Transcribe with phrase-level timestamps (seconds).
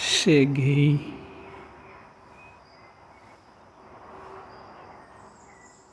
[0.00, 1.12] Cheguei.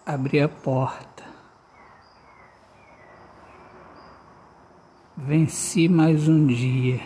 [0.05, 1.25] Abri a porta.
[5.17, 7.01] Venci mais um dia.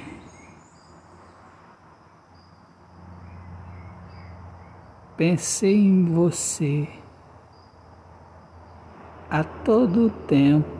[5.15, 6.85] Pensei em você
[9.29, 10.78] a todo tempo.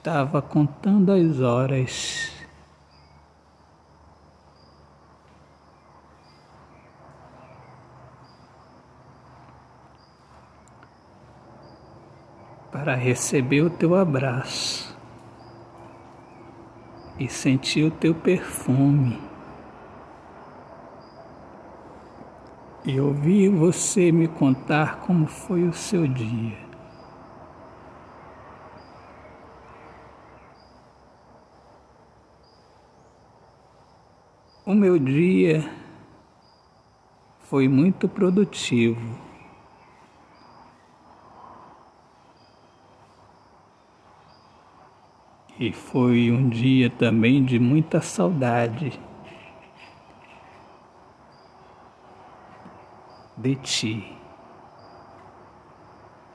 [0.00, 2.32] Estava contando as horas.
[12.72, 14.96] Para receber o teu abraço
[17.18, 19.20] e sentir o teu perfume.
[22.82, 26.69] e ouvi você me contar como foi o seu dia.
[34.64, 35.68] O meu dia
[37.40, 39.18] foi muito produtivo.
[45.58, 49.00] E foi um dia também de muita saudade.
[53.40, 54.16] de ti,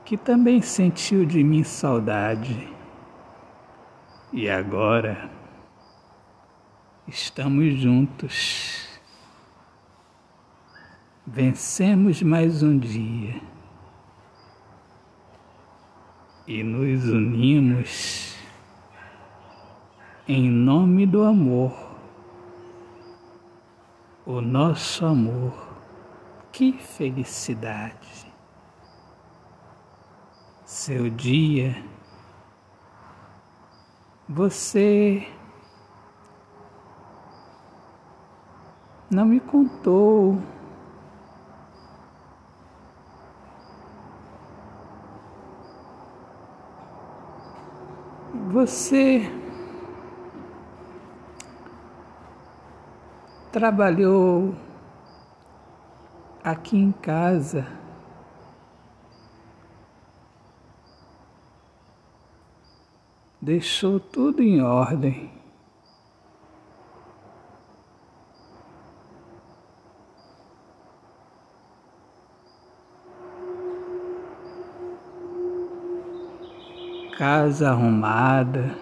[0.04, 2.68] que também sentiu de mim saudade
[4.32, 5.30] e agora
[7.08, 8.86] estamos juntos.
[11.26, 13.40] Vencemos mais um dia
[16.46, 18.36] e nos unimos
[20.28, 21.72] em nome do amor,
[24.24, 25.76] o nosso amor
[26.52, 28.26] que felicidade!
[30.64, 31.80] Seu dia,
[34.28, 35.28] você
[39.10, 40.38] não me contou.
[48.50, 49.30] Você
[53.52, 54.54] trabalhou
[56.42, 57.66] aqui em casa.
[63.40, 65.30] Deixou tudo em ordem.
[77.16, 78.76] Casa arrumada.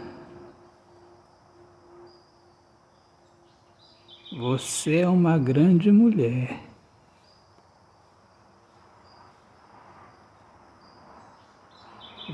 [4.36, 6.60] Você é uma grande mulher.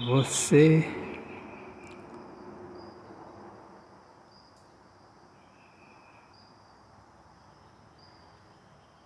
[0.06, 0.88] Você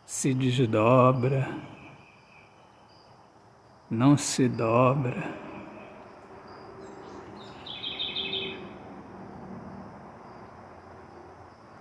[0.06, 1.49] se desdobra,
[3.91, 5.44] não se dobra.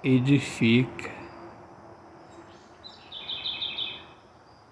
[0.06, 1.10] Edifica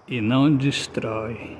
[0.05, 1.57] e não destrói.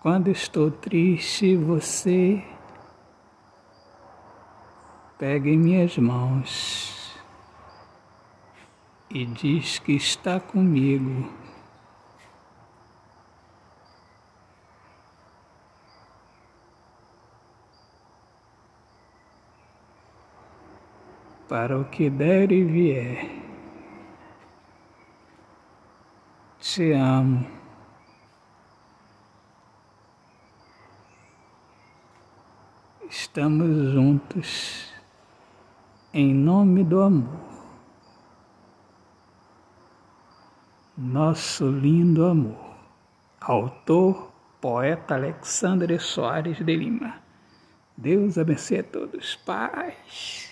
[0.00, 2.40] Quando estou triste, você
[5.18, 7.12] pega em minhas mãos
[9.10, 11.47] e diz que está comigo.
[21.48, 23.42] Para o que der e vier,
[26.60, 27.46] te amo.
[33.08, 34.92] Estamos juntos
[36.12, 37.40] em nome do amor.
[40.94, 42.76] Nosso lindo amor.
[43.40, 44.30] Autor,
[44.60, 47.22] poeta Alexandre Soares de Lima.
[47.96, 49.36] Deus abençoe a todos.
[49.36, 50.47] Paz.